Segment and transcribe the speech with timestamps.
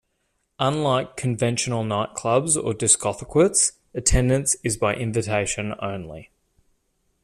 [0.57, 6.31] Unlike conventional nightclubs or discotheques, attendance is by invitation only.